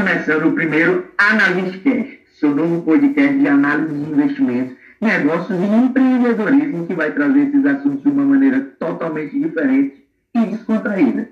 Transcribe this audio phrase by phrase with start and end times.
[0.00, 6.94] começando o primeiro Analistcast, seu novo podcast de análise de investimentos, negócios e empreendedorismo que
[6.94, 11.28] vai trazer esses assuntos de uma maneira totalmente diferente e descontraída.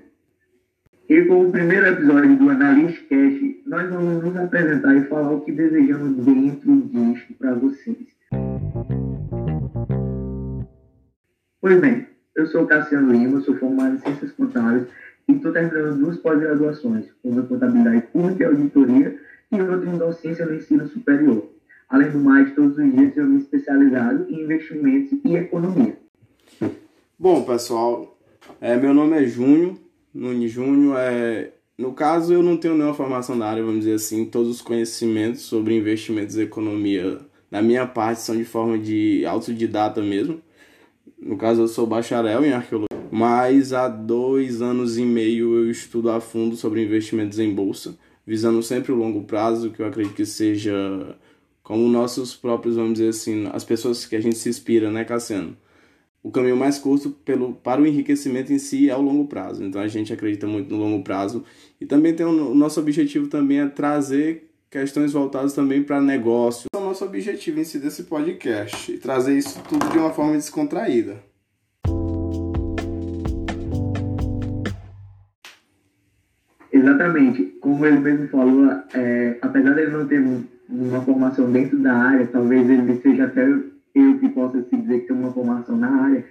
[1.09, 5.51] E com o primeiro episódio do Analistcast, nós vamos nos apresentar e falar o que
[5.51, 7.97] desejamos dentro disso para vocês.
[11.59, 12.05] Pois bem,
[12.35, 14.85] eu sou Cassiano Lima, sou formado em Ciências Contábeis
[15.35, 19.19] estou terminando duas pós-graduações, uma em Contabilidade Pública e Auditoria
[19.51, 21.47] e outra em Docência no Ensino Superior.
[21.89, 25.97] Além do mais, todos os dias eu me especializado em investimentos e economia.
[27.17, 28.17] Bom, pessoal,
[28.61, 29.75] é, meu nome é Júnior,
[30.13, 30.95] Nunes Júnior.
[30.97, 34.61] É, no caso, eu não tenho nenhuma formação na área, vamos dizer assim, todos os
[34.61, 40.41] conhecimentos sobre investimentos e economia, na minha parte, são de forma de autodidata mesmo.
[41.19, 46.09] No caso, eu sou bacharel em arqueologia mas há dois anos e meio eu estudo
[46.09, 50.25] a fundo sobre investimentos em bolsa, visando sempre o longo prazo, que eu acredito que
[50.25, 51.17] seja
[51.63, 55.55] como nossos próprios, vamos dizer assim, as pessoas que a gente se inspira, né, Cassiano?
[56.21, 59.63] O caminho mais curto pelo, para o enriquecimento em si é o longo prazo.
[59.63, 61.45] Então a gente acredita muito no longo prazo.
[61.79, 66.65] E também tem o, o nosso objetivo também é trazer questões voltadas também para negócio.
[66.75, 70.33] É o nosso objetivo em si desse podcast e trazer isso tudo de uma forma
[70.33, 71.28] descontraída.
[76.79, 77.43] Exatamente.
[77.59, 80.23] Como ele mesmo falou, é, apesar dele não ter
[80.69, 85.07] uma formação dentro da área, talvez ele seja até eu que possa se dizer que
[85.07, 86.23] tem uma formação na área,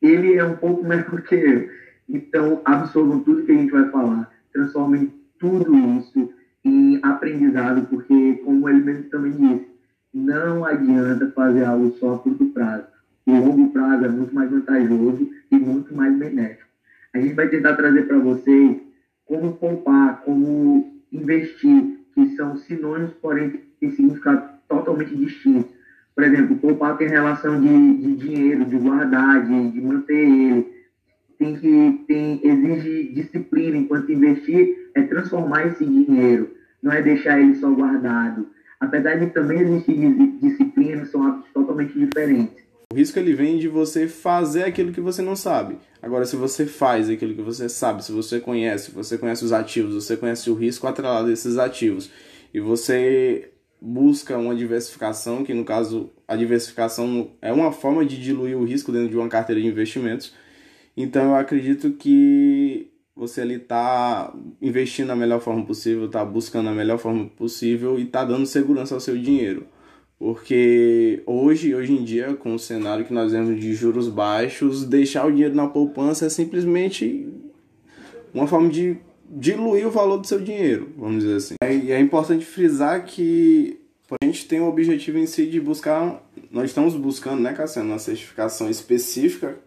[0.00, 1.68] ele é um pouco melhor que eu.
[2.08, 6.32] Então, absorvam tudo que a gente vai falar, transformem tudo isso
[6.64, 9.66] em aprendizado, porque, como ele mesmo também disse,
[10.14, 12.86] não adianta fazer algo só a curto prazo.
[13.26, 16.66] O longo prazo é muito mais vantajoso e muito mais benéfico.
[17.12, 18.85] A gente vai tentar trazer para vocês
[19.26, 25.70] como poupar, como investir, que são sinônimos, porém têm significado totalmente distintos.
[26.14, 30.76] Por exemplo, poupar tem relação de, de dinheiro, de guardar, de, de manter ele.
[31.38, 36.50] Tem que tem, exige disciplina, enquanto investir é transformar esse dinheiro,
[36.82, 38.48] não é deixar ele só guardado.
[38.80, 42.65] Apesar de também existir disciplina, são hábitos totalmente diferentes.
[42.96, 45.76] O risco ele vem de você fazer aquilo que você não sabe.
[46.00, 49.94] Agora, se você faz aquilo que você sabe, se você conhece, você conhece os ativos,
[49.94, 52.10] você conhece o risco atrelado a esses ativos,
[52.54, 58.56] e você busca uma diversificação, que no caso a diversificação é uma forma de diluir
[58.56, 60.32] o risco dentro de uma carteira de investimentos.
[60.96, 66.72] Então eu acredito que você ali está investindo da melhor forma possível, está buscando a
[66.72, 69.66] melhor forma possível e está dando segurança ao seu dinheiro.
[70.18, 75.26] Porque hoje, hoje em dia, com o cenário que nós vemos de juros baixos, deixar
[75.26, 77.28] o dinheiro na poupança é simplesmente
[78.32, 78.96] uma forma de
[79.28, 81.54] diluir o valor do seu dinheiro, vamos dizer assim.
[81.62, 83.78] E é importante frisar que
[84.20, 87.98] a gente tem o objetivo em si de buscar, nós estamos buscando, né, Cassiano, uma
[87.98, 89.58] certificação específica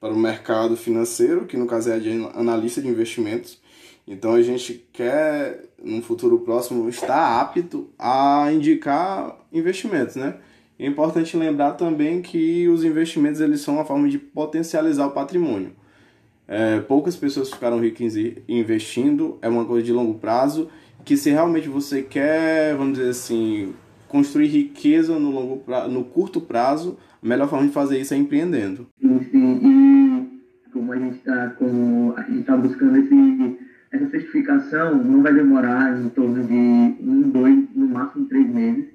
[0.00, 3.58] para o mercado financeiro, que no caso é de analista de investimentos.
[4.06, 10.36] Então a gente quer, no futuro próximo, estar apto a indicar investimentos, né?
[10.78, 15.72] É importante lembrar também que os investimentos eles são uma forma de potencializar o patrimônio.
[16.46, 18.14] É, poucas pessoas ficaram ricas
[18.46, 20.68] investindo, é uma coisa de longo prazo,
[21.04, 23.74] que se realmente você quer, vamos dizer assim,
[24.06, 28.16] construir riqueza no, longo pra, no curto prazo, a melhor forma de fazer isso é
[28.16, 28.86] empreendendo.
[29.00, 30.28] Sim, sim.
[30.66, 31.56] E como a gente está
[32.46, 33.65] tá buscando esse
[33.96, 38.86] essa certificação não vai demorar em torno de um, dois, no máximo três meses.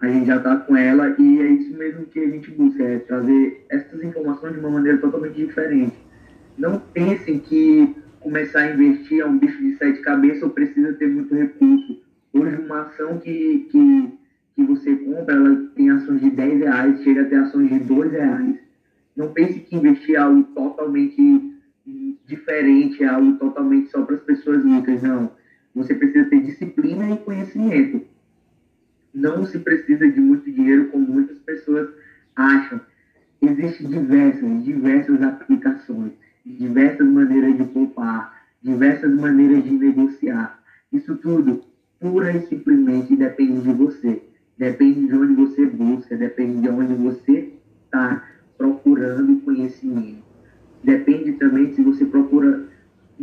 [0.00, 2.98] A gente já está com ela e é isso mesmo que a gente busca, é
[3.00, 5.94] trazer essas informações de uma maneira totalmente diferente.
[6.56, 11.08] Não pensem que começar a investir é um bicho de sete cabeças ou precisa ter
[11.08, 12.00] muito recurso.
[12.32, 14.12] Hoje, uma ação que, que,
[14.54, 18.12] que você compra, ela tem ações de 10 reais, chega a ter ações de 2
[18.12, 18.56] reais.
[19.16, 21.57] Não pense que investir é algo totalmente
[22.28, 25.32] diferente, é algo totalmente só para as pessoas ricas, não.
[25.74, 28.06] Você precisa ter disciplina e conhecimento.
[29.14, 31.88] Não se precisa de muito dinheiro, como muitas pessoas
[32.36, 32.80] acham.
[33.40, 36.12] Existem diversas, diversas aplicações,
[36.44, 40.60] diversas maneiras de poupar, diversas maneiras de negociar.
[40.92, 41.64] Isso tudo,
[41.98, 44.22] pura e simplesmente, depende de você.
[44.58, 47.57] Depende de onde você busca, depende de onde você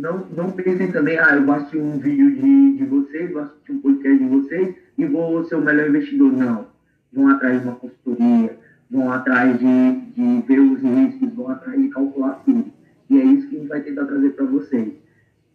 [0.06, 3.80] Não, não pensem também, ah, eu vou um vídeo de, de vocês, vou assistir um
[3.80, 6.32] podcast de vocês e vou ser o melhor investidor.
[6.32, 6.68] Não.
[7.12, 8.56] Vão atrás de uma consultoria,
[8.88, 12.72] vão atrás de, de ver os riscos, vão atrás de calcular tudo.
[13.10, 14.92] E é isso que a gente vai tentar trazer para vocês.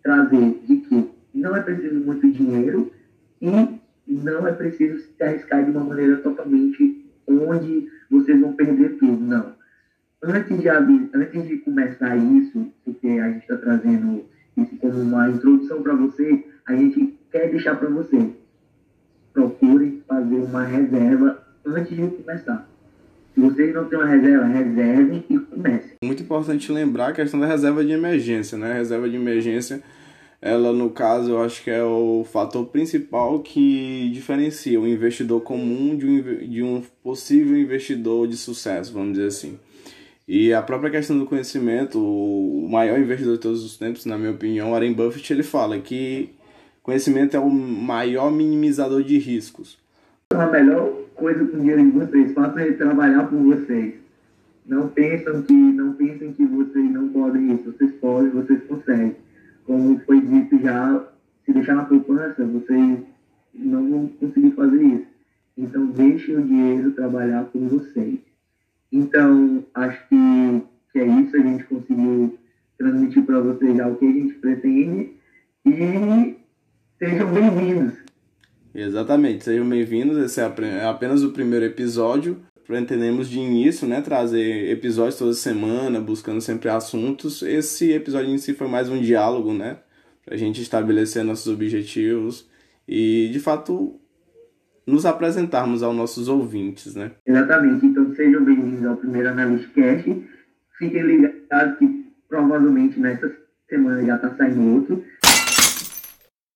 [0.03, 2.91] Trazer de que não é preciso muito dinheiro
[3.39, 9.23] E não é preciso se arriscar de uma maneira totalmente onde vocês vão perder tudo,
[9.23, 9.53] não.
[10.21, 14.25] Antes de, antes de começar isso, porque a gente está trazendo
[14.79, 18.29] como uma introdução para você, a gente quer deixar para você.
[19.33, 22.67] Procure fazer uma reserva antes de começar.
[23.33, 25.91] Se vocês não têm uma reserva, reservem e comecem.
[26.03, 28.71] Muito importante lembrar a questão da reserva de emergência, né?
[28.71, 29.81] A reserva de emergência,
[30.41, 35.95] ela no caso, eu acho que é o fator principal que diferencia o investidor comum
[35.95, 39.57] de um, de um possível investidor de sucesso, vamos dizer assim.
[40.33, 44.31] E a própria questão do conhecimento, o maior investidor de todos os tempos, na minha
[44.31, 46.29] opinião, Warren Buffett, ele fala que
[46.81, 49.77] conhecimento é o maior minimizador de riscos.
[50.33, 53.95] A melhor coisa com dinheiro de vocês, façam ele trabalhar por vocês.
[54.65, 59.17] Não pensam que, não pensem que vocês não podem isso, vocês podem, vocês conseguem.
[59.65, 61.09] Como foi dito já,
[61.45, 62.99] se deixar na poupança, vocês
[63.53, 65.07] não vão conseguir fazer isso.
[65.57, 68.30] Então deixem o dinheiro trabalhar por vocês.
[69.01, 70.61] Então, acho que,
[70.93, 72.37] que é isso, a gente conseguiu
[72.77, 75.13] transmitir para vocês já o que a gente pretende
[75.65, 76.37] e
[76.99, 77.93] sejam bem-vindos.
[78.75, 80.19] Exatamente, sejam bem-vindos.
[80.19, 82.41] Esse é, é apenas o primeiro episódio.
[82.67, 87.41] Pretendemos de início, né, trazer episódios toda semana, buscando sempre assuntos.
[87.41, 89.79] Esse episódio em si foi mais um diálogo, né,
[90.23, 92.47] para a gente estabelecer nossos objetivos
[92.87, 93.99] e, de fato,
[94.85, 97.11] nos apresentarmos aos nossos ouvintes, né?
[97.25, 97.85] Exatamente.
[97.85, 100.29] Então, sejam bem-vindos ao primeiro Analyst Cast.
[100.77, 103.31] Fiquem ligados que provavelmente nessa
[103.69, 105.03] semana já está saindo outro.